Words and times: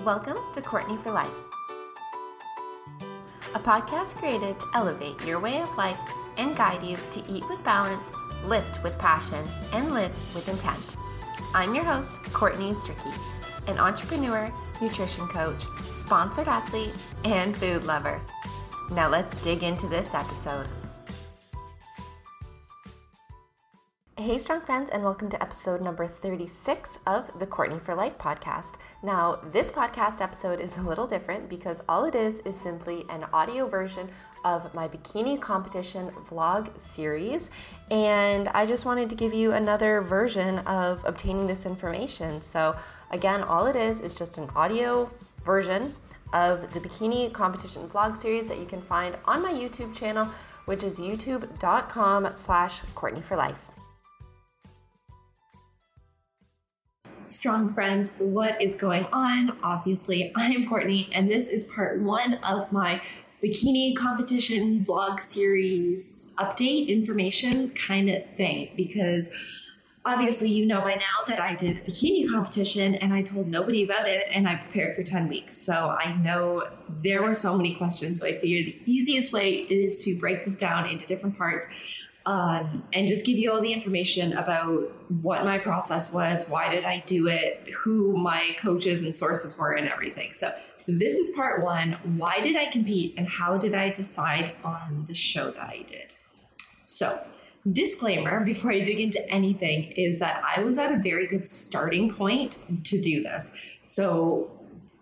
Welcome 0.00 0.38
to 0.54 0.62
Courtney 0.62 0.96
for 0.96 1.12
Life, 1.12 1.30
a 3.54 3.60
podcast 3.60 4.16
created 4.16 4.58
to 4.58 4.66
elevate 4.74 5.24
your 5.24 5.38
way 5.38 5.60
of 5.60 5.76
life 5.76 5.98
and 6.38 6.56
guide 6.56 6.82
you 6.82 6.96
to 6.96 7.32
eat 7.32 7.48
with 7.48 7.62
balance, 7.62 8.10
lift 8.42 8.82
with 8.82 8.98
passion, 8.98 9.44
and 9.72 9.92
live 9.94 10.10
with 10.34 10.48
intent. 10.48 10.96
I'm 11.54 11.72
your 11.72 11.84
host, 11.84 12.14
Courtney 12.32 12.72
Stricky, 12.72 13.16
an 13.68 13.78
entrepreneur, 13.78 14.50
nutrition 14.80 15.28
coach, 15.28 15.62
sponsored 15.82 16.48
athlete, 16.48 16.96
and 17.24 17.56
food 17.56 17.84
lover. 17.84 18.20
Now 18.90 19.08
let's 19.08 19.40
dig 19.44 19.62
into 19.62 19.86
this 19.86 20.14
episode. 20.14 20.66
Hey, 24.22 24.38
strong 24.38 24.60
friends, 24.60 24.88
and 24.88 25.02
welcome 25.02 25.28
to 25.30 25.42
episode 25.42 25.80
number 25.80 26.06
36 26.06 27.00
of 27.08 27.36
the 27.40 27.44
Courtney 27.44 27.80
for 27.80 27.92
Life 27.96 28.18
podcast. 28.18 28.76
Now, 29.02 29.40
this 29.50 29.72
podcast 29.72 30.20
episode 30.20 30.60
is 30.60 30.78
a 30.78 30.82
little 30.82 31.08
different 31.08 31.48
because 31.48 31.82
all 31.88 32.04
it 32.04 32.14
is 32.14 32.38
is 32.44 32.56
simply 32.56 33.04
an 33.10 33.24
audio 33.32 33.66
version 33.66 34.08
of 34.44 34.72
my 34.74 34.86
bikini 34.86 35.40
competition 35.40 36.12
vlog 36.30 36.78
series. 36.78 37.50
And 37.90 38.46
I 38.50 38.64
just 38.64 38.84
wanted 38.84 39.10
to 39.10 39.16
give 39.16 39.34
you 39.34 39.54
another 39.54 40.00
version 40.02 40.60
of 40.68 41.04
obtaining 41.04 41.48
this 41.48 41.66
information. 41.66 42.42
So, 42.42 42.76
again, 43.10 43.42
all 43.42 43.66
it 43.66 43.74
is 43.74 43.98
is 43.98 44.14
just 44.14 44.38
an 44.38 44.48
audio 44.54 45.10
version 45.44 45.96
of 46.32 46.72
the 46.72 46.78
bikini 46.78 47.32
competition 47.32 47.88
vlog 47.88 48.16
series 48.16 48.46
that 48.46 48.60
you 48.60 48.66
can 48.66 48.82
find 48.82 49.16
on 49.24 49.42
my 49.42 49.52
YouTube 49.52 49.92
channel, 49.92 50.28
which 50.66 50.84
is 50.84 51.00
youtube.com 51.00 52.32
slash 52.34 52.82
Courtney 52.94 53.20
for 53.20 53.36
Life. 53.36 53.72
Strong 57.26 57.72
friends, 57.74 58.10
what 58.18 58.60
is 58.60 58.74
going 58.74 59.04
on? 59.12 59.58
Obviously, 59.62 60.32
I'm 60.36 60.68
Courtney, 60.68 61.10
and 61.12 61.30
this 61.30 61.48
is 61.48 61.64
part 61.64 62.00
one 62.00 62.34
of 62.34 62.70
my 62.72 63.00
bikini 63.42 63.96
competition 63.96 64.84
vlog 64.84 65.20
series 65.20 66.28
update 66.38 66.86
information 66.86 67.70
kind 67.70 68.08
of 68.08 68.22
thing 68.36 68.70
because 68.76 69.28
obviously 70.04 70.48
you 70.48 70.64
know 70.64 70.80
by 70.80 70.94
now 70.94 71.26
that 71.26 71.40
I 71.40 71.56
did 71.56 71.78
a 71.78 71.80
bikini 71.80 72.30
competition 72.30 72.94
and 72.94 73.12
I 73.12 73.22
told 73.22 73.48
nobody 73.48 73.82
about 73.82 74.08
it 74.08 74.26
and 74.32 74.48
I 74.48 74.56
prepared 74.56 74.94
for 74.94 75.02
10 75.02 75.28
weeks. 75.28 75.56
So 75.56 75.72
I 75.72 76.16
know 76.22 76.68
there 77.02 77.22
were 77.22 77.34
so 77.34 77.56
many 77.56 77.74
questions. 77.74 78.20
So 78.20 78.26
I 78.26 78.38
figured 78.38 78.66
the 78.66 78.92
easiest 78.92 79.32
way 79.32 79.54
is 79.54 79.98
to 80.04 80.16
break 80.16 80.44
this 80.44 80.54
down 80.54 80.88
into 80.88 81.04
different 81.06 81.36
parts 81.36 81.66
um, 82.24 82.84
and 82.92 83.08
just 83.08 83.26
give 83.26 83.36
you 83.36 83.52
all 83.52 83.60
the 83.60 83.72
information 83.72 84.32
about 84.34 84.92
what 85.22 85.44
my 85.44 85.58
process 85.58 86.12
was, 86.12 86.48
why 86.48 86.72
did 86.72 86.84
I 86.84 87.02
do 87.06 87.28
it, 87.28 87.68
who 87.76 88.16
my 88.16 88.56
coaches 88.60 89.02
and 89.02 89.16
sources 89.16 89.58
were, 89.58 89.72
and 89.72 89.88
everything. 89.88 90.32
So, 90.32 90.54
this 90.88 91.16
is 91.16 91.34
part 91.36 91.62
one. 91.62 91.92
Why 92.16 92.40
did 92.40 92.56
I 92.56 92.66
compete, 92.66 93.14
and 93.16 93.28
how 93.28 93.56
did 93.56 93.74
I 93.74 93.90
decide 93.90 94.56
on 94.64 95.04
the 95.08 95.14
show 95.14 95.50
that 95.52 95.62
I 95.62 95.84
did? 95.88 96.12
So, 96.82 97.24
disclaimer 97.70 98.44
before 98.44 98.72
I 98.72 98.80
dig 98.80 99.00
into 99.00 99.28
anything 99.30 99.92
is 99.92 100.18
that 100.18 100.42
I 100.44 100.62
was 100.62 100.78
at 100.78 100.92
a 100.92 100.98
very 100.98 101.26
good 101.26 101.46
starting 101.46 102.12
point 102.12 102.58
to 102.84 103.00
do 103.00 103.22
this. 103.22 103.52
So, 103.84 104.50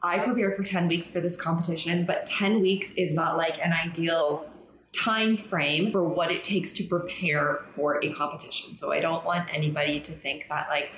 I 0.03 0.19
prepared 0.19 0.57
for 0.57 0.65
10 0.65 0.89
weeks 0.89 1.09
for 1.09 1.21
this 1.21 1.37
competition, 1.37 2.07
but 2.07 2.27
10 2.27 2.61
weeks 2.61 2.93
is 2.93 3.15
not 3.15 3.37
like 3.37 3.59
an 3.63 3.73
ideal 3.73 4.50
time 4.93 5.37
frame 5.37 5.93
for 5.93 6.05
what 6.05 6.31
it 6.31 6.43
takes 6.45 6.73
to 6.73 6.85
prepare 6.85 7.61
for 7.75 8.03
a 8.05 8.13
competition. 8.13 8.77
So 8.77 8.93
I 8.93 9.01
don't 9.01 9.25
want 9.25 9.49
anybody 9.53 10.01
to 10.01 10.13
think 10.13 10.47
that 10.49 10.69
like 10.69 10.91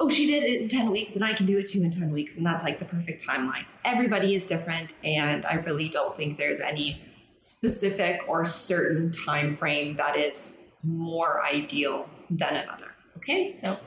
oh 0.00 0.08
she 0.08 0.26
did 0.26 0.44
it 0.44 0.60
in 0.60 0.68
10 0.68 0.90
weeks 0.90 1.16
and 1.16 1.24
I 1.24 1.34
can 1.34 1.46
do 1.46 1.58
it 1.58 1.68
too 1.68 1.82
in 1.82 1.90
10 1.90 2.10
weeks 2.10 2.36
and 2.36 2.46
that's 2.46 2.62
like 2.62 2.78
the 2.78 2.84
perfect 2.84 3.24
timeline. 3.24 3.64
Everybody 3.84 4.34
is 4.34 4.46
different 4.46 4.94
and 5.02 5.44
I 5.46 5.54
really 5.54 5.88
don't 5.88 6.16
think 6.16 6.38
there's 6.38 6.60
any 6.60 7.02
specific 7.36 8.20
or 8.28 8.44
certain 8.44 9.12
time 9.12 9.56
frame 9.56 9.96
that 9.96 10.16
is 10.16 10.64
more 10.82 11.44
ideal 11.44 12.08
than 12.30 12.54
another. 12.54 12.92
Okay? 13.16 13.54
So 13.54 13.78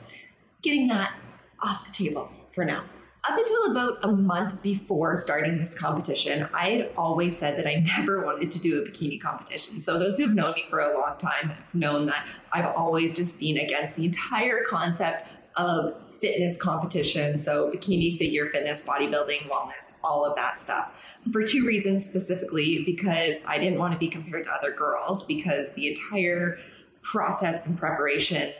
getting 0.62 0.88
that 0.88 1.14
off 1.62 1.86
the 1.86 1.92
table 1.92 2.30
for 2.54 2.64
now. 2.64 2.84
Up 3.28 3.38
until 3.38 3.70
about 3.70 3.98
a 4.02 4.08
month 4.08 4.60
before 4.62 5.16
starting 5.16 5.58
this 5.58 5.76
competition, 5.76 6.48
I 6.52 6.70
had 6.70 6.90
always 6.96 7.38
said 7.38 7.56
that 7.56 7.68
I 7.68 7.76
never 7.96 8.24
wanted 8.24 8.50
to 8.50 8.58
do 8.58 8.82
a 8.82 8.84
bikini 8.84 9.20
competition. 9.20 9.80
So, 9.80 9.96
those 9.96 10.16
who 10.16 10.24
have 10.24 10.34
known 10.34 10.54
me 10.54 10.64
for 10.68 10.80
a 10.80 10.98
long 10.98 11.18
time 11.18 11.50
have 11.50 11.72
known 11.72 12.06
that 12.06 12.26
I've 12.52 12.74
always 12.74 13.14
just 13.14 13.38
been 13.38 13.58
against 13.58 13.94
the 13.94 14.06
entire 14.06 14.64
concept 14.68 15.28
of 15.54 15.94
fitness 16.20 16.60
competition. 16.60 17.38
So, 17.38 17.70
bikini, 17.70 18.18
figure 18.18 18.48
fitness, 18.48 18.84
bodybuilding, 18.84 19.48
wellness, 19.48 19.98
all 20.02 20.24
of 20.24 20.34
that 20.34 20.60
stuff. 20.60 20.92
For 21.30 21.44
two 21.44 21.64
reasons 21.64 22.08
specifically, 22.08 22.82
because 22.84 23.46
I 23.46 23.58
didn't 23.58 23.78
want 23.78 23.92
to 23.92 24.00
be 24.00 24.08
compared 24.08 24.42
to 24.44 24.50
other 24.52 24.72
girls, 24.72 25.24
because 25.26 25.70
the 25.74 25.92
entire 25.92 26.58
process 27.02 27.66
and 27.68 27.78
preparation 27.78 28.52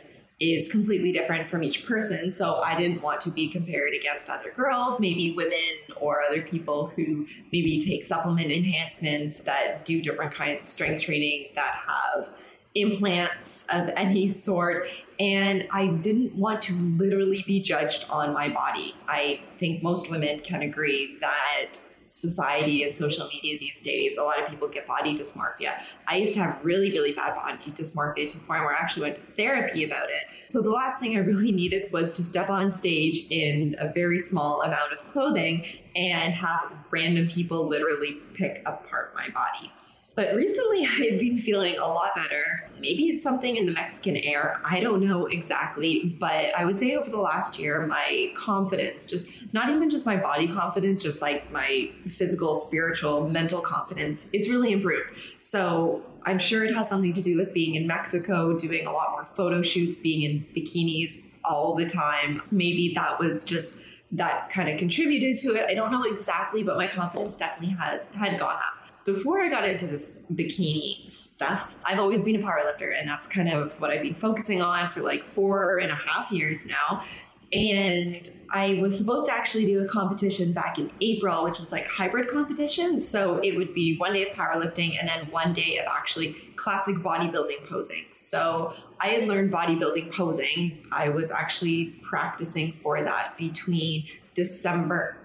is 0.51 0.67
completely 0.71 1.11
different 1.11 1.49
from 1.49 1.63
each 1.63 1.85
person. 1.85 2.31
So 2.33 2.61
I 2.61 2.77
didn't 2.77 3.01
want 3.01 3.21
to 3.21 3.31
be 3.31 3.47
compared 3.47 3.93
against 3.93 4.29
other 4.29 4.51
girls, 4.51 4.99
maybe 4.99 5.33
women 5.35 5.95
or 5.99 6.21
other 6.23 6.41
people 6.41 6.91
who 6.95 7.27
maybe 7.51 7.81
take 7.81 8.03
supplement 8.03 8.51
enhancements 8.51 9.41
that 9.41 9.85
do 9.85 10.01
different 10.01 10.33
kinds 10.33 10.61
of 10.61 10.69
strength 10.69 11.03
training 11.03 11.47
that 11.55 11.75
have 11.87 12.29
implants 12.75 13.65
of 13.69 13.89
any 13.89 14.27
sort. 14.27 14.87
And 15.19 15.67
I 15.71 15.87
didn't 15.87 16.35
want 16.35 16.63
to 16.63 16.73
literally 16.73 17.43
be 17.45 17.61
judged 17.61 18.05
on 18.09 18.33
my 18.33 18.49
body. 18.49 18.95
I 19.07 19.41
think 19.59 19.83
most 19.83 20.09
women 20.09 20.39
can 20.39 20.61
agree 20.63 21.17
that 21.21 21.79
society 22.05 22.83
and 22.83 22.95
social 22.95 23.27
media 23.27 23.57
these 23.59 23.81
days, 23.81 24.17
a 24.17 24.23
lot 24.23 24.41
of 24.41 24.49
people 24.49 24.67
get 24.67 24.87
body 24.87 25.17
dysmorphia. 25.17 25.73
I 26.07 26.17
used 26.17 26.33
to 26.35 26.39
have 26.41 26.59
really, 26.63 26.91
really 26.91 27.13
bad 27.13 27.35
body 27.35 27.71
dysmorphia 27.71 28.31
to 28.31 28.37
the 28.39 28.45
point 28.45 28.61
where 28.61 28.75
I 28.75 28.79
actually 28.79 29.03
went 29.03 29.25
to 29.25 29.31
therapy 29.33 29.83
about 29.83 30.09
it. 30.09 30.23
So 30.49 30.61
the 30.61 30.69
last 30.69 30.99
thing 30.99 31.15
I 31.15 31.19
really 31.19 31.51
needed 31.51 31.91
was 31.91 32.13
to 32.13 32.23
step 32.23 32.49
on 32.49 32.71
stage 32.71 33.27
in 33.29 33.75
a 33.79 33.91
very 33.91 34.19
small 34.19 34.61
amount 34.61 34.93
of 34.93 35.09
clothing 35.11 35.65
and 35.95 36.33
have 36.33 36.71
random 36.91 37.27
people 37.27 37.67
literally 37.67 38.17
pick 38.35 38.61
apart 38.65 39.13
my 39.15 39.29
body. 39.29 39.71
But 40.15 40.35
recently 40.35 40.85
I've 40.91 41.19
been 41.19 41.39
feeling 41.39 41.77
a 41.77 41.87
lot 41.87 42.11
better. 42.15 42.69
Maybe 42.79 43.07
it's 43.09 43.23
something 43.23 43.55
in 43.55 43.65
the 43.65 43.71
Mexican 43.71 44.17
air. 44.17 44.59
I 44.65 44.79
don't 44.79 45.05
know 45.05 45.25
exactly. 45.25 46.15
But 46.19 46.55
I 46.57 46.65
would 46.65 46.77
say 46.77 46.95
over 46.95 47.09
the 47.09 47.17
last 47.17 47.57
year, 47.57 47.85
my 47.87 48.31
confidence, 48.35 49.05
just 49.05 49.53
not 49.53 49.69
even 49.69 49.89
just 49.89 50.05
my 50.05 50.17
body 50.17 50.47
confidence, 50.47 51.01
just 51.01 51.21
like 51.21 51.51
my 51.51 51.89
physical, 52.07 52.55
spiritual, 52.55 53.29
mental 53.29 53.61
confidence, 53.61 54.27
it's 54.33 54.49
really 54.49 54.71
improved. 54.71 55.09
So 55.41 56.03
I'm 56.25 56.39
sure 56.39 56.63
it 56.63 56.75
has 56.75 56.89
something 56.89 57.13
to 57.13 57.21
do 57.21 57.37
with 57.37 57.53
being 57.53 57.75
in 57.75 57.87
Mexico, 57.87 58.57
doing 58.57 58.85
a 58.85 58.91
lot 58.91 59.11
more 59.11 59.27
photo 59.35 59.61
shoots, 59.61 59.97
being 59.97 60.23
in 60.23 60.45
bikinis 60.55 61.21
all 61.45 61.75
the 61.75 61.87
time. 61.87 62.41
Maybe 62.51 62.93
that 62.95 63.19
was 63.19 63.43
just 63.43 63.83
that 64.11 64.49
kind 64.51 64.69
of 64.69 64.77
contributed 64.77 65.39
to 65.39 65.55
it. 65.55 65.65
I 65.67 65.73
don't 65.73 65.91
know 65.91 66.03
exactly, 66.03 66.63
but 66.63 66.77
my 66.77 66.87
confidence 66.87 67.35
definitely 67.35 67.75
had 67.75 68.01
had 68.13 68.39
gone 68.39 68.55
up 68.55 68.82
before 69.05 69.41
I 69.41 69.49
got 69.49 69.67
into 69.67 69.87
this 69.87 70.25
bikini 70.33 71.11
stuff, 71.11 71.75
I've 71.85 71.99
always 71.99 72.23
been 72.23 72.35
a 72.35 72.39
powerlifter, 72.39 72.97
and 72.97 73.07
that's 73.07 73.27
kind 73.27 73.49
of 73.49 73.79
what 73.81 73.91
I've 73.91 74.01
been 74.01 74.15
focusing 74.15 74.61
on 74.61 74.89
for 74.89 75.01
like 75.01 75.25
four 75.25 75.79
and 75.79 75.91
a 75.91 75.95
half 75.95 76.31
years 76.31 76.65
now. 76.65 77.03
And 77.51 78.29
I 78.49 78.79
was 78.81 78.97
supposed 78.97 79.27
to 79.27 79.33
actually 79.33 79.65
do 79.65 79.83
a 79.83 79.87
competition 79.87 80.53
back 80.53 80.79
in 80.79 80.89
April, 81.01 81.43
which 81.43 81.59
was 81.59 81.71
like 81.71 81.85
hybrid 81.85 82.27
competition. 82.27 82.99
So 82.99 83.37
it 83.43 83.55
would 83.55 83.75
be 83.75 83.95
one 83.97 84.13
day 84.13 84.27
of 84.27 84.35
powerlifting 84.35 84.97
and 84.99 85.07
then 85.07 85.29
one 85.29 85.53
day 85.53 85.77
of 85.77 85.85
actually 85.85 86.33
classic 86.55 86.95
bodybuilding 86.95 87.67
posing. 87.69 88.05
So 88.13 88.73
I 88.99 89.09
had 89.09 89.27
learned 89.27 89.51
bodybuilding 89.51 90.13
posing. 90.13 90.83
I 90.91 91.09
was 91.09 91.29
actually 91.29 91.95
practicing 92.01 92.73
for 92.73 93.03
that 93.03 93.37
between 93.37 94.07
December 94.33 95.17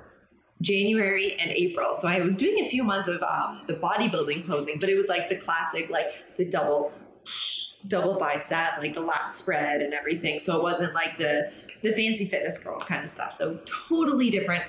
January 0.61 1.37
and 1.39 1.51
April. 1.51 1.95
So 1.95 2.09
I 2.09 2.21
was 2.21 2.37
doing 2.37 2.65
a 2.65 2.69
few 2.69 2.83
months 2.83 3.09
of 3.09 3.23
um, 3.23 3.63
the 3.67 3.75
bodybuilding 3.75 4.47
posing, 4.47 4.79
but 4.79 4.89
it 4.89 4.97
was 4.97 5.09
like 5.09 5.29
the 5.29 5.37
classic, 5.37 5.91
like 5.91 6.07
the 6.37 6.45
double 6.45 6.93
double 7.87 8.19
bicep, 8.19 8.79
like 8.79 8.95
the 8.95 9.01
lat 9.01 9.35
spread 9.35 9.81
and 9.83 9.95
everything. 9.95 10.41
So 10.41 10.57
it 10.57 10.63
wasn't 10.63 10.95
like 10.95 11.19
the 11.19 11.53
the 11.83 11.93
fancy 11.93 12.27
fitness 12.29 12.59
girl 12.59 12.81
kind 12.81 13.05
of 13.05 13.11
stuff. 13.11 13.37
So 13.37 13.61
totally 13.89 14.31
different 14.31 14.65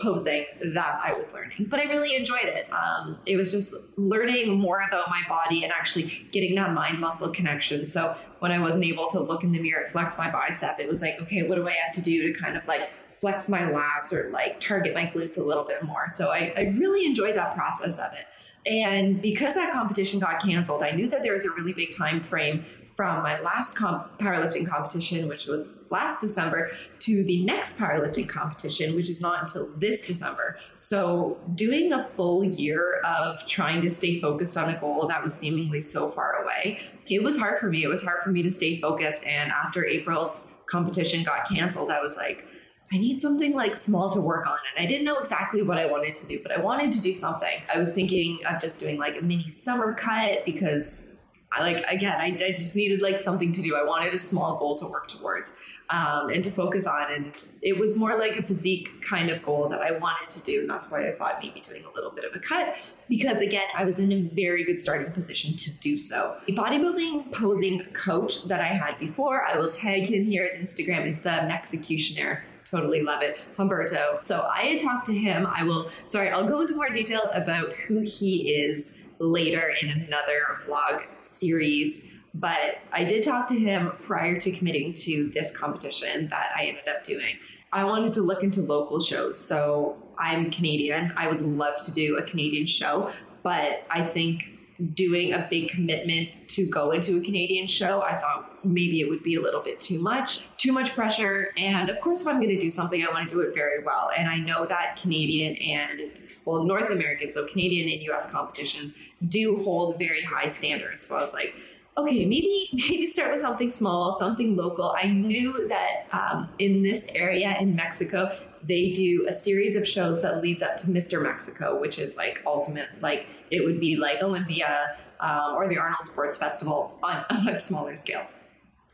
posing 0.00 0.44
that 0.74 1.00
I 1.04 1.12
was 1.12 1.32
learning. 1.32 1.66
But 1.68 1.80
I 1.80 1.84
really 1.84 2.16
enjoyed 2.16 2.46
it. 2.46 2.66
Um, 2.72 3.18
it 3.26 3.36
was 3.36 3.52
just 3.52 3.74
learning 3.96 4.58
more 4.58 4.82
about 4.88 5.08
my 5.08 5.22
body 5.28 5.62
and 5.62 5.72
actually 5.72 6.26
getting 6.32 6.54
that 6.56 6.72
mind 6.72 6.98
muscle 6.98 7.28
connection. 7.28 7.86
So 7.86 8.16
when 8.40 8.50
I 8.50 8.58
wasn't 8.58 8.84
able 8.84 9.08
to 9.10 9.20
look 9.20 9.44
in 9.44 9.52
the 9.52 9.60
mirror 9.60 9.82
and 9.82 9.92
flex 9.92 10.18
my 10.18 10.30
bicep, 10.30 10.80
it 10.80 10.88
was 10.88 11.00
like, 11.00 11.20
okay, 11.22 11.44
what 11.44 11.56
do 11.56 11.68
I 11.68 11.72
have 11.72 11.94
to 11.94 12.02
do 12.02 12.32
to 12.32 12.38
kind 12.38 12.56
of 12.56 12.66
like 12.66 12.90
flex 13.24 13.48
my 13.48 13.62
lats 13.62 14.12
or 14.12 14.28
like 14.32 14.60
target 14.60 14.92
my 14.92 15.06
glutes 15.06 15.38
a 15.38 15.42
little 15.42 15.64
bit 15.64 15.82
more. 15.82 16.10
So 16.10 16.28
I, 16.28 16.52
I 16.58 16.60
really 16.78 17.06
enjoyed 17.06 17.34
that 17.36 17.54
process 17.54 17.98
of 17.98 18.12
it. 18.12 18.26
And 18.70 19.22
because 19.22 19.54
that 19.54 19.72
competition 19.72 20.20
got 20.20 20.42
canceled, 20.42 20.82
I 20.82 20.90
knew 20.90 21.08
that 21.08 21.22
there 21.22 21.32
was 21.32 21.46
a 21.46 21.50
really 21.52 21.72
big 21.72 21.96
time 21.96 22.22
frame 22.22 22.66
from 22.94 23.22
my 23.22 23.40
last 23.40 23.74
comp- 23.74 24.18
powerlifting 24.18 24.68
competition, 24.68 25.26
which 25.26 25.46
was 25.46 25.84
last 25.88 26.20
December, 26.20 26.72
to 27.00 27.24
the 27.24 27.42
next 27.46 27.78
powerlifting 27.78 28.28
competition, 28.28 28.94
which 28.94 29.08
is 29.08 29.22
not 29.22 29.44
until 29.44 29.70
this 29.78 30.06
December. 30.06 30.58
So, 30.76 31.38
doing 31.54 31.94
a 31.94 32.06
full 32.16 32.44
year 32.44 33.00
of 33.06 33.46
trying 33.48 33.80
to 33.82 33.90
stay 33.90 34.20
focused 34.20 34.58
on 34.58 34.68
a 34.68 34.78
goal 34.78 35.08
that 35.08 35.24
was 35.24 35.32
seemingly 35.32 35.80
so 35.80 36.10
far 36.10 36.42
away, 36.42 36.78
it 37.08 37.22
was 37.22 37.38
hard 37.38 37.58
for 37.58 37.70
me. 37.70 37.84
It 37.84 37.88
was 37.88 38.04
hard 38.04 38.22
for 38.22 38.30
me 38.30 38.42
to 38.42 38.50
stay 38.50 38.78
focused. 38.80 39.24
And 39.24 39.50
after 39.50 39.82
April's 39.82 40.52
competition 40.66 41.24
got 41.24 41.48
canceled, 41.48 41.90
I 41.90 42.02
was 42.02 42.18
like, 42.18 42.46
I 42.92 42.98
need 42.98 43.20
something 43.20 43.54
like 43.54 43.76
small 43.76 44.10
to 44.10 44.20
work 44.20 44.46
on. 44.46 44.58
And 44.76 44.84
I 44.84 44.88
didn't 44.88 45.04
know 45.04 45.18
exactly 45.18 45.62
what 45.62 45.78
I 45.78 45.86
wanted 45.86 46.14
to 46.16 46.26
do, 46.26 46.40
but 46.42 46.52
I 46.52 46.60
wanted 46.60 46.92
to 46.92 47.00
do 47.00 47.12
something. 47.12 47.62
I 47.72 47.78
was 47.78 47.92
thinking 47.92 48.38
of 48.46 48.60
just 48.60 48.78
doing 48.78 48.98
like 48.98 49.18
a 49.18 49.22
mini 49.22 49.48
summer 49.48 49.94
cut 49.94 50.44
because 50.44 51.08
I 51.50 51.60
like, 51.60 51.84
again, 51.88 52.20
I, 52.20 52.46
I 52.46 52.54
just 52.56 52.74
needed 52.74 53.00
like 53.00 53.18
something 53.18 53.52
to 53.52 53.62
do. 53.62 53.76
I 53.76 53.84
wanted 53.84 54.12
a 54.12 54.18
small 54.18 54.58
goal 54.58 54.76
to 54.78 54.86
work 54.86 55.08
towards 55.08 55.52
um, 55.90 56.28
and 56.30 56.42
to 56.44 56.50
focus 56.50 56.86
on. 56.86 57.12
And 57.12 57.32
it 57.62 57.78
was 57.78 57.96
more 57.96 58.18
like 58.18 58.36
a 58.36 58.42
physique 58.42 58.88
kind 59.02 59.30
of 59.30 59.42
goal 59.42 59.68
that 59.68 59.80
I 59.80 59.92
wanted 59.92 60.30
to 60.30 60.42
do. 60.42 60.60
And 60.60 60.70
that's 60.70 60.90
why 60.90 61.08
I 61.08 61.12
thought 61.12 61.38
maybe 61.42 61.60
doing 61.60 61.84
a 61.84 61.94
little 61.94 62.10
bit 62.10 62.24
of 62.24 62.34
a 62.34 62.40
cut 62.40 62.76
because, 63.08 63.40
again, 63.40 63.66
I 63.76 63.84
was 63.84 63.98
in 63.98 64.12
a 64.12 64.22
very 64.34 64.64
good 64.64 64.80
starting 64.80 65.12
position 65.12 65.56
to 65.56 65.72
do 65.78 66.00
so. 66.00 66.36
The 66.46 66.54
bodybuilding 66.54 67.32
posing 67.32 67.84
coach 67.92 68.44
that 68.44 68.60
I 68.60 68.68
had 68.68 68.98
before, 68.98 69.44
I 69.44 69.56
will 69.56 69.70
tag 69.70 70.06
him 70.06 70.24
here. 70.24 70.48
His 70.50 70.56
Instagram 70.56 71.06
is 71.08 71.20
the 71.20 71.30
Mexicutioner 71.30 72.42
totally 72.70 73.02
love 73.02 73.22
it. 73.22 73.38
Humberto. 73.56 74.24
So 74.24 74.42
I 74.42 74.62
had 74.62 74.80
talked 74.80 75.06
to 75.06 75.14
him. 75.14 75.46
I 75.46 75.62
will, 75.64 75.90
sorry, 76.06 76.30
I'll 76.30 76.46
go 76.46 76.60
into 76.62 76.74
more 76.74 76.90
details 76.90 77.28
about 77.32 77.72
who 77.72 78.00
he 78.00 78.50
is 78.50 78.96
later 79.18 79.74
in 79.80 79.90
another 79.90 80.58
vlog 80.66 81.02
series. 81.22 82.04
But 82.34 82.78
I 82.92 83.04
did 83.04 83.22
talk 83.22 83.46
to 83.48 83.54
him 83.54 83.92
prior 84.02 84.40
to 84.40 84.50
committing 84.50 84.94
to 84.94 85.30
this 85.30 85.56
competition 85.56 86.28
that 86.30 86.50
I 86.56 86.64
ended 86.64 86.88
up 86.88 87.04
doing. 87.04 87.36
I 87.72 87.84
wanted 87.84 88.12
to 88.14 88.22
look 88.22 88.42
into 88.42 88.60
local 88.60 89.00
shows. 89.00 89.38
So 89.38 89.96
I'm 90.18 90.50
Canadian. 90.50 91.12
I 91.16 91.28
would 91.28 91.42
love 91.42 91.80
to 91.86 91.92
do 91.92 92.18
a 92.18 92.22
Canadian 92.22 92.66
show, 92.66 93.10
but 93.42 93.84
I 93.90 94.04
think 94.04 94.48
doing 94.94 95.32
a 95.32 95.46
big 95.48 95.68
commitment 95.68 96.28
to 96.48 96.66
go 96.68 96.90
into 96.90 97.16
a 97.16 97.20
Canadian 97.20 97.66
show, 97.66 98.02
I 98.02 98.16
thought 98.16 98.64
maybe 98.64 99.00
it 99.00 99.08
would 99.08 99.22
be 99.22 99.36
a 99.36 99.40
little 99.40 99.62
bit 99.62 99.80
too 99.80 100.00
much, 100.00 100.40
too 100.58 100.72
much 100.72 100.94
pressure. 100.94 101.52
And 101.56 101.88
of 101.88 102.00
course, 102.00 102.22
if 102.22 102.26
I'm 102.26 102.36
going 102.36 102.48
to 102.48 102.60
do 102.60 102.70
something, 102.70 103.04
I 103.04 103.10
want 103.10 103.28
to 103.28 103.34
do 103.34 103.40
it 103.40 103.54
very 103.54 103.84
well. 103.84 104.10
And 104.16 104.28
I 104.28 104.38
know 104.38 104.66
that 104.66 104.98
Canadian 105.00 105.56
and, 105.56 106.20
well, 106.44 106.64
North 106.64 106.90
American, 106.90 107.30
so 107.30 107.46
Canadian 107.46 107.88
and 107.88 108.02
US 108.10 108.30
competitions 108.30 108.94
do 109.28 109.62
hold 109.62 109.98
very 109.98 110.22
high 110.22 110.48
standards. 110.48 111.06
So 111.06 111.16
I 111.16 111.20
was 111.20 111.32
like, 111.32 111.54
okay, 111.96 112.24
maybe 112.24 112.68
maybe 112.72 113.06
start 113.06 113.32
with 113.32 113.40
something 113.40 113.70
small, 113.70 114.12
something 114.12 114.56
local. 114.56 114.94
I 115.00 115.08
knew 115.08 115.68
that 115.68 116.06
um, 116.12 116.48
in 116.58 116.82
this 116.82 117.06
area 117.14 117.56
in 117.60 117.74
Mexico, 117.74 118.36
they 118.62 118.92
do 118.92 119.26
a 119.28 119.32
series 119.32 119.76
of 119.76 119.86
shows 119.86 120.22
that 120.22 120.42
leads 120.42 120.62
up 120.62 120.76
to 120.78 120.86
Mr. 120.86 121.22
Mexico, 121.22 121.78
which 121.78 121.98
is 121.98 122.16
like 122.16 122.42
ultimate, 122.46 122.88
like 123.00 123.26
it 123.50 123.64
would 123.64 123.80
be 123.80 123.96
like 123.96 124.22
Olympia 124.22 124.96
um, 125.20 125.54
or 125.54 125.68
the 125.68 125.78
Arnold 125.78 126.06
Sports 126.06 126.36
Festival 126.36 126.98
on 127.02 127.24
a 127.30 127.34
much 127.42 127.60
smaller 127.60 127.96
scale. 127.96 128.26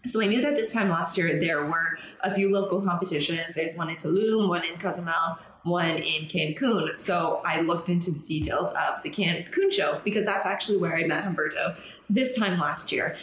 So 0.07 0.23
I 0.23 0.27
knew 0.27 0.41
that 0.41 0.55
this 0.55 0.73
time 0.73 0.89
last 0.89 1.19
year 1.19 1.39
there 1.39 1.67
were 1.67 1.99
a 2.23 2.35
few 2.35 2.51
local 2.51 2.81
competitions. 2.81 3.55
There's 3.55 3.77
one 3.77 3.91
in 3.91 3.97
Tulum, 3.97 4.49
one 4.49 4.65
in 4.65 4.79
Cozumel, 4.79 5.39
one 5.65 5.97
in 5.97 6.27
Cancun. 6.27 6.99
So 6.99 7.43
I 7.45 7.61
looked 7.61 7.89
into 7.89 8.11
the 8.11 8.21
details 8.21 8.69
of 8.69 9.03
the 9.03 9.11
Cancun 9.11 9.73
show 9.73 10.01
because 10.05 10.25
that's 10.25 10.47
actually 10.47 10.79
where 10.79 10.97
I 10.97 11.05
met 11.05 11.25
Humberto 11.25 11.77
this 12.09 12.37
time 12.37 12.59
last 12.59 12.93
year 12.93 13.17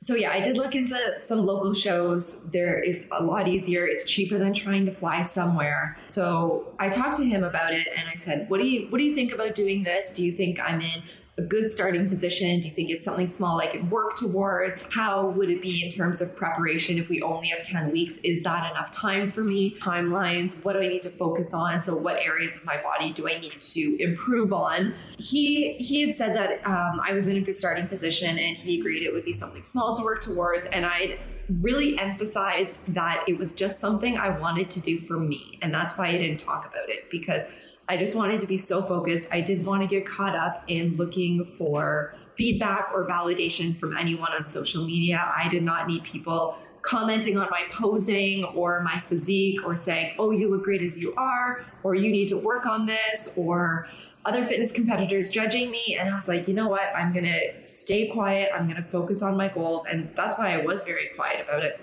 so 0.00 0.14
yeah, 0.14 0.30
I 0.30 0.40
did 0.40 0.56
look 0.56 0.74
into 0.74 0.96
some 1.20 1.44
local 1.44 1.74
shows. 1.74 2.48
There, 2.50 2.82
it's 2.82 3.08
a 3.10 3.22
lot 3.22 3.48
easier. 3.48 3.84
It's 3.86 4.04
cheaper 4.04 4.38
than 4.38 4.54
trying 4.54 4.86
to 4.86 4.92
fly 4.92 5.22
somewhere. 5.22 5.98
So 6.08 6.72
I 6.78 6.88
talked 6.88 7.16
to 7.16 7.24
him 7.24 7.42
about 7.42 7.74
it, 7.74 7.88
and 7.96 8.08
I 8.08 8.14
said, 8.14 8.48
"What 8.48 8.60
do 8.60 8.66
you 8.66 8.86
What 8.90 8.98
do 8.98 9.04
you 9.04 9.14
think 9.14 9.32
about 9.32 9.56
doing 9.56 9.82
this? 9.82 10.14
Do 10.14 10.24
you 10.24 10.32
think 10.32 10.60
I'm 10.60 10.80
in 10.80 11.02
a 11.38 11.42
good 11.42 11.70
starting 11.70 12.08
position? 12.08 12.60
Do 12.60 12.68
you 12.68 12.74
think 12.74 12.90
it's 12.90 13.04
something 13.04 13.28
small 13.28 13.60
I 13.60 13.68
can 13.68 13.88
work 13.88 14.16
towards? 14.16 14.82
How 14.90 15.28
would 15.28 15.50
it 15.50 15.62
be 15.62 15.84
in 15.84 15.90
terms 15.90 16.20
of 16.20 16.34
preparation 16.34 16.98
if 16.98 17.08
we 17.08 17.22
only 17.22 17.48
have 17.48 17.64
10 17.64 17.92
weeks? 17.92 18.18
Is 18.18 18.42
that 18.42 18.70
enough 18.70 18.90
time 18.90 19.30
for 19.30 19.44
me? 19.44 19.76
Timelines? 19.80 20.52
What 20.64 20.72
do 20.72 20.80
I 20.80 20.88
need 20.88 21.02
to 21.02 21.10
focus 21.10 21.54
on? 21.54 21.80
So 21.80 21.96
what 21.96 22.16
areas 22.16 22.56
of 22.56 22.66
my 22.66 22.82
body 22.82 23.12
do 23.12 23.28
I 23.28 23.38
need 23.38 23.60
to 23.60 24.02
improve 24.02 24.52
on? 24.52 24.94
He 25.18 25.74
he 25.74 26.00
had 26.00 26.14
said 26.14 26.36
that 26.36 26.66
um, 26.66 27.00
I 27.06 27.12
was 27.12 27.28
in 27.28 27.36
a 27.36 27.40
good 27.40 27.56
starting 27.56 27.86
position 27.86 28.38
and 28.38 28.56
he 28.56 28.80
agreed 28.80 29.04
it 29.04 29.12
would 29.12 29.24
be 29.24 29.32
something 29.32 29.62
small 29.62 29.96
to 29.96 30.02
work 30.02 30.22
towards 30.22 30.66
and 30.66 30.84
I'd 30.84 31.18
really 31.48 31.98
emphasized 31.98 32.78
that 32.94 33.24
it 33.26 33.38
was 33.38 33.54
just 33.54 33.80
something 33.80 34.16
I 34.16 34.38
wanted 34.38 34.70
to 34.72 34.80
do 34.80 35.00
for 35.00 35.18
me. 35.18 35.58
And 35.62 35.72
that's 35.72 35.96
why 35.96 36.08
I 36.08 36.12
didn't 36.12 36.40
talk 36.40 36.66
about 36.66 36.88
it 36.88 37.10
because 37.10 37.42
I 37.88 37.96
just 37.96 38.14
wanted 38.14 38.40
to 38.42 38.46
be 38.46 38.58
so 38.58 38.82
focused. 38.82 39.32
I 39.32 39.40
didn't 39.40 39.64
want 39.64 39.82
to 39.82 39.88
get 39.88 40.06
caught 40.06 40.36
up 40.36 40.62
in 40.68 40.96
looking 40.96 41.44
for 41.56 42.14
feedback 42.34 42.90
or 42.94 43.08
validation 43.08 43.78
from 43.78 43.96
anyone 43.96 44.30
on 44.32 44.46
social 44.46 44.84
media. 44.84 45.32
I 45.36 45.48
did 45.48 45.62
not 45.62 45.88
need 45.88 46.04
people 46.04 46.58
commenting 46.82 47.36
on 47.36 47.48
my 47.50 47.62
posing 47.72 48.44
or 48.44 48.82
my 48.82 49.02
physique 49.06 49.60
or 49.64 49.76
saying, 49.76 50.14
oh, 50.18 50.30
you 50.30 50.50
look 50.50 50.64
great 50.64 50.82
as 50.82 50.96
you 50.96 51.14
are, 51.16 51.64
or 51.82 51.94
you 51.94 52.10
need 52.10 52.28
to 52.28 52.36
work 52.36 52.66
on 52.66 52.86
this, 52.86 53.34
or 53.36 53.86
other 54.24 54.44
fitness 54.44 54.72
competitors 54.72 55.30
judging 55.30 55.70
me. 55.70 55.96
And 55.98 56.08
I 56.08 56.16
was 56.16 56.28
like, 56.28 56.48
you 56.48 56.54
know 56.54 56.68
what? 56.68 56.94
I'm 56.96 57.12
going 57.12 57.24
to 57.24 57.66
stay 57.66 58.08
quiet. 58.08 58.50
I'm 58.54 58.68
going 58.68 58.82
to 58.82 58.88
focus 58.88 59.22
on 59.22 59.36
my 59.36 59.48
goals. 59.48 59.84
And 59.90 60.10
that's 60.16 60.38
why 60.38 60.52
I 60.52 60.64
was 60.64 60.84
very 60.84 61.08
quiet 61.16 61.46
about 61.46 61.64
it. 61.64 61.80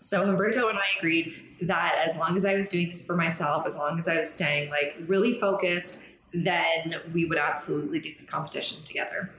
So 0.00 0.26
Humberto 0.26 0.68
and 0.68 0.78
I 0.78 0.98
agreed 0.98 1.34
that 1.62 1.96
as 2.06 2.16
long 2.16 2.36
as 2.36 2.44
I 2.44 2.54
was 2.54 2.68
doing 2.68 2.90
this 2.90 3.04
for 3.06 3.16
myself, 3.16 3.66
as 3.66 3.76
long 3.76 3.98
as 3.98 4.06
I 4.06 4.20
was 4.20 4.30
staying 4.30 4.70
like 4.70 4.94
really 5.06 5.38
focused, 5.38 6.00
then 6.34 6.96
we 7.12 7.24
would 7.24 7.38
absolutely 7.38 8.00
do 8.00 8.12
this 8.12 8.28
competition 8.28 8.82
together. 8.84 9.30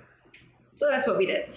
So 0.76 0.88
that's 0.90 1.08
what 1.08 1.18
we 1.18 1.26
did. 1.26 1.50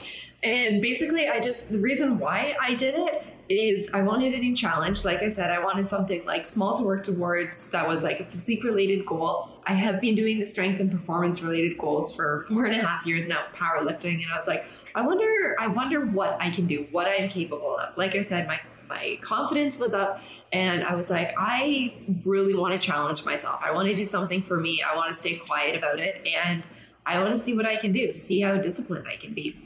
And 0.43 0.81
basically, 0.81 1.29
I 1.29 1.41
just, 1.41 1.73
the 1.73 1.79
reason 1.79 2.19
why 2.19 2.55
I 2.61 2.75
did 2.75 2.95
it 2.95 3.25
is 3.49 3.89
I 3.93 4.03
wanted 4.03 4.35
a 4.35 4.39
new 4.39 4.55
challenge. 4.55 5.05
Like 5.05 5.23
I 5.23 5.31
said, 5.31 5.51
I 5.51 5.63
wanted 5.65 5.89
something 5.89 6.25
like 6.27 6.47
small 6.47 6.77
to 6.77 6.83
work 6.83 7.05
towards 7.05 7.71
that 7.71 7.89
was 7.89 8.05
like 8.05 8.21
a 8.21 8.25
physique 8.25 8.63
related 8.63 9.07
goal. 9.07 9.49
I 9.67 9.73
have 9.75 10.01
been 10.01 10.15
doing 10.15 10.39
the 10.39 10.47
strength 10.47 10.81
and 10.81 10.91
performance 10.91 11.43
related 11.43 11.79
goals 11.79 12.15
for 12.15 12.45
four 12.49 12.67
and 12.67 12.79
a 12.79 12.87
half 12.87 13.07
years 13.07 13.27
now, 13.27 13.45
powerlifting. 13.55 14.23
And 14.23 14.33
I 14.33 14.37
was 14.37 14.47
like, 14.47 14.67
I 14.95 15.03
wonder, 15.03 15.57
I 15.59 15.67
wonder 15.69 16.05
what 16.05 16.37
I 16.41 16.51
can 16.51 16.67
do, 16.67 16.87
what 16.91 17.07
I'm 17.07 17.31
capable 17.31 17.79
of. 17.79 17.97
Like 17.97 18.15
I 18.15 18.23
said, 18.23 18.47
my 18.47 18.61
my 18.89 19.19
confidence 19.21 19.77
was 19.79 19.93
up 19.93 20.23
and 20.51 20.83
I 20.83 20.95
was 20.95 21.11
like, 21.11 21.35
I 21.39 21.93
really 22.25 22.55
want 22.55 22.73
to 22.73 22.79
challenge 22.79 23.23
myself. 23.23 23.61
I 23.63 23.71
want 23.71 23.87
to 23.89 23.95
do 23.95 24.07
something 24.07 24.43
for 24.43 24.59
me. 24.59 24.83
I 24.83 24.97
want 24.97 25.13
to 25.13 25.19
stay 25.19 25.37
quiet 25.37 25.77
about 25.77 25.99
it 25.99 26.27
and 26.27 26.63
I 27.09 27.19
want 27.23 27.37
to 27.37 27.43
see 27.43 27.57
what 27.57 27.67
I 27.67 27.77
can 27.77 27.93
do, 27.93 28.13
see 28.13 28.43
how 28.43 28.57
disciplined 28.57 29.07
I 29.09 29.17
can 29.17 29.33
be. 29.33 29.57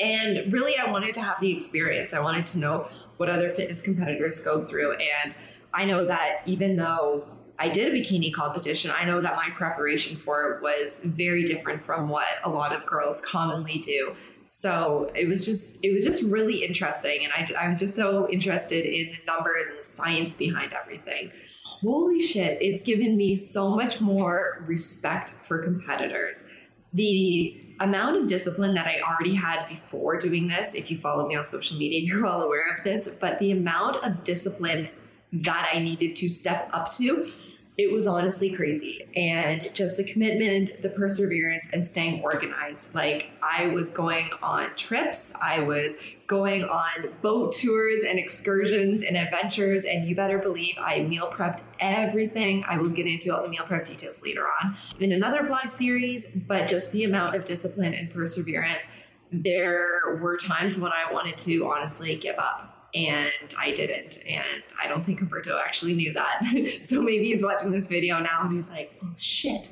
And 0.00 0.52
really, 0.52 0.76
I 0.78 0.90
wanted 0.90 1.14
to 1.14 1.20
have 1.20 1.40
the 1.40 1.54
experience. 1.54 2.12
I 2.14 2.20
wanted 2.20 2.46
to 2.46 2.58
know 2.58 2.88
what 3.18 3.28
other 3.28 3.50
fitness 3.50 3.82
competitors 3.82 4.40
go 4.40 4.64
through. 4.64 4.92
And 4.92 5.34
I 5.74 5.84
know 5.84 6.06
that 6.06 6.42
even 6.46 6.76
though 6.76 7.28
I 7.58 7.68
did 7.68 7.92
a 7.92 7.96
bikini 7.96 8.32
competition, 8.32 8.90
I 8.90 9.04
know 9.04 9.20
that 9.20 9.36
my 9.36 9.50
preparation 9.56 10.16
for 10.16 10.52
it 10.52 10.62
was 10.62 11.00
very 11.04 11.44
different 11.44 11.82
from 11.82 12.08
what 12.08 12.26
a 12.44 12.48
lot 12.48 12.72
of 12.72 12.86
girls 12.86 13.20
commonly 13.20 13.78
do. 13.78 14.14
So 14.46 15.10
it 15.14 15.28
was 15.28 15.44
just 15.44 15.78
it 15.82 15.92
was 15.92 16.04
just 16.04 16.22
really 16.22 16.64
interesting, 16.64 17.24
and 17.24 17.32
I, 17.34 17.66
I 17.66 17.68
was 17.68 17.78
just 17.78 17.94
so 17.94 18.30
interested 18.30 18.86
in 18.86 19.08
the 19.08 19.18
numbers 19.26 19.66
and 19.68 19.78
the 19.78 19.84
science 19.84 20.38
behind 20.38 20.72
everything. 20.72 21.30
Holy 21.80 22.20
shit! 22.20 22.58
It's 22.60 22.82
given 22.82 23.16
me 23.16 23.36
so 23.36 23.76
much 23.76 24.00
more 24.00 24.64
respect 24.66 25.32
for 25.44 25.62
competitors. 25.62 26.44
The 26.92 27.56
amount 27.78 28.16
of 28.20 28.28
discipline 28.28 28.74
that 28.74 28.86
I 28.86 29.00
already 29.00 29.36
had 29.36 29.68
before 29.68 30.18
doing 30.18 30.48
this, 30.48 30.74
if 30.74 30.90
you 30.90 30.98
follow 30.98 31.28
me 31.28 31.36
on 31.36 31.46
social 31.46 31.78
media, 31.78 32.00
you're 32.04 32.24
well 32.24 32.42
aware 32.42 32.76
of 32.76 32.82
this, 32.82 33.08
but 33.20 33.38
the 33.38 33.52
amount 33.52 34.02
of 34.04 34.24
discipline 34.24 34.88
that 35.32 35.70
I 35.72 35.78
needed 35.78 36.16
to 36.16 36.28
step 36.28 36.68
up 36.72 36.92
to 36.96 37.30
it 37.78 37.92
was 37.92 38.08
honestly 38.08 38.50
crazy. 38.50 39.08
And 39.14 39.70
just 39.72 39.96
the 39.96 40.02
commitment, 40.02 40.82
the 40.82 40.88
perseverance, 40.88 41.68
and 41.72 41.86
staying 41.86 42.22
organized. 42.22 42.92
Like, 42.92 43.30
I 43.40 43.68
was 43.68 43.90
going 43.90 44.30
on 44.42 44.74
trips, 44.74 45.32
I 45.40 45.60
was 45.60 45.94
going 46.26 46.64
on 46.64 47.08
boat 47.22 47.54
tours 47.54 48.02
and 48.02 48.18
excursions 48.18 49.02
and 49.02 49.16
adventures. 49.16 49.84
And 49.84 50.08
you 50.08 50.16
better 50.16 50.38
believe 50.38 50.74
I 50.78 51.02
meal 51.02 51.30
prepped 51.32 51.62
everything. 51.78 52.64
I 52.68 52.78
will 52.78 52.90
get 52.90 53.06
into 53.06 53.34
all 53.34 53.44
the 53.44 53.48
meal 53.48 53.64
prep 53.64 53.86
details 53.86 54.20
later 54.22 54.44
on 54.60 54.76
in 54.98 55.12
another 55.12 55.42
vlog 55.42 55.70
series, 55.70 56.26
but 56.26 56.66
just 56.66 56.90
the 56.90 57.04
amount 57.04 57.36
of 57.36 57.44
discipline 57.44 57.94
and 57.94 58.10
perseverance. 58.10 58.88
There 59.30 60.18
were 60.20 60.36
times 60.36 60.78
when 60.78 60.90
I 60.90 61.12
wanted 61.12 61.38
to 61.38 61.70
honestly 61.70 62.16
give 62.16 62.38
up 62.38 62.77
and 62.94 63.30
I 63.58 63.72
didn't. 63.72 64.18
And 64.28 64.62
I 64.82 64.88
don't 64.88 65.04
think 65.04 65.20
Humberto 65.20 65.60
actually 65.60 65.94
knew 65.94 66.12
that. 66.12 66.42
so 66.84 67.02
maybe 67.02 67.24
he's 67.26 67.44
watching 67.44 67.70
this 67.70 67.88
video 67.88 68.18
now 68.18 68.42
and 68.42 68.56
he's 68.56 68.70
like, 68.70 68.98
oh 69.02 69.12
shit. 69.16 69.70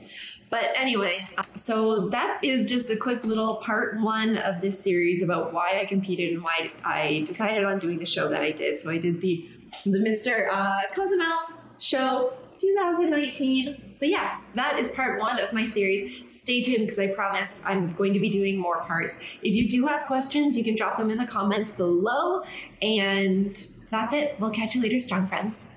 But 0.49 0.67
anyway, 0.77 1.27
so 1.55 2.09
that 2.11 2.39
is 2.43 2.67
just 2.67 2.89
a 2.91 2.97
quick 2.97 3.25
little 3.25 3.57
part 3.57 4.01
one 4.01 4.37
of 4.39 4.61
this 4.61 4.81
series 4.81 5.23
about 5.23 5.53
why 5.53 5.81
I 5.81 5.87
competed 5.87 6.35
and 6.35 6.43
why 6.43 6.71
I 6.85 7.25
decided 7.27 7.65
on 7.65 7.81
doing 7.81 7.99
the 7.99 8.07
show 8.07 8.29
that 8.29 8.43
I 8.43 8.53
did. 8.53 8.81
So 8.81 8.91
I 8.91 8.99
did 8.99 9.21
the 9.21 9.49
the 9.85 9.99
Mr. 9.99 10.49
Uh, 10.51 10.83
Cozumel 10.95 11.39
show 11.81 12.33
2019. 12.59 13.86
But 13.99 14.09
yeah, 14.09 14.41
that 14.55 14.79
is 14.79 14.91
part 14.91 15.21
one 15.21 15.41
of 15.41 15.53
my 15.53 15.67
series. 15.67 16.23
Stay 16.31 16.63
tuned 16.63 16.87
because 16.87 16.99
I 16.99 17.09
promise 17.09 17.63
I'm 17.65 17.95
going 17.95 18.13
to 18.13 18.21
be 18.21 18.29
doing 18.29 18.57
more 18.57 18.81
parts. 18.83 19.19
If 19.43 19.55
you 19.55 19.69
do 19.69 19.87
have 19.87 20.07
questions, 20.07 20.57
you 20.57 20.65
can 20.65 20.75
drop 20.75 20.99
them 20.99 21.11
in 21.11 21.19
the 21.19 21.27
comments 21.27 21.73
below. 21.73 22.43
And 22.83 23.57
that's 23.91 24.13
it. 24.13 24.37
We'll 24.39 24.51
catch 24.51 24.75
you 24.75 24.83
later, 24.83 25.01
strong 25.01 25.27
friends. 25.27 25.71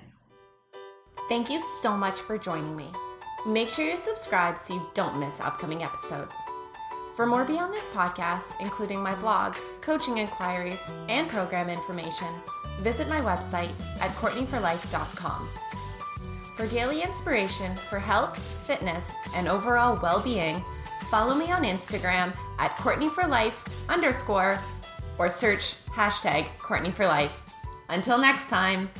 Thank 1.28 1.48
you 1.48 1.60
so 1.60 1.96
much 1.96 2.20
for 2.20 2.36
joining 2.36 2.76
me. 2.76 2.88
Make 3.46 3.70
sure 3.70 3.86
you 3.86 3.96
subscribe 3.96 4.58
so 4.58 4.74
you 4.74 4.86
don't 4.94 5.18
miss 5.18 5.40
upcoming 5.40 5.82
episodes. 5.82 6.34
For 7.16 7.26
more 7.26 7.44
beyond 7.44 7.72
this 7.72 7.86
podcast, 7.88 8.54
including 8.60 9.02
my 9.02 9.14
blog, 9.16 9.54
coaching 9.80 10.18
inquiries, 10.18 10.90
and 11.08 11.28
program 11.28 11.68
information, 11.68 12.28
visit 12.80 13.08
my 13.08 13.20
website 13.20 13.70
at 14.00 14.10
courtneyforlife.com. 14.12 15.48
For 16.60 16.66
daily 16.66 17.00
inspiration 17.00 17.74
for 17.74 17.98
health, 17.98 18.38
fitness, 18.66 19.14
and 19.34 19.48
overall 19.48 19.98
well-being, 20.02 20.62
follow 21.08 21.34
me 21.34 21.50
on 21.50 21.62
Instagram 21.62 22.36
at 22.58 22.76
courtneyforlife 22.76 23.54
underscore 23.88 24.58
or 25.16 25.30
search 25.30 25.76
hashtag 25.86 26.44
Courtney 26.58 26.90
for 26.90 27.06
Life. 27.06 27.40
Until 27.88 28.18
next 28.18 28.50
time. 28.50 28.90